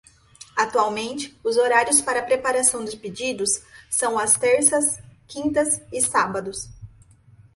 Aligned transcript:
Atualmente, 0.57 1.39
os 1.43 1.57
horários 1.57 2.01
para 2.01 2.23
preparação 2.23 2.83
de 2.83 2.97
pedidos 2.97 3.61
são 3.87 4.17
às 4.17 4.35
terças, 4.35 4.99
quintas 5.27 5.79
e 5.93 6.01
sábados. 6.01 6.67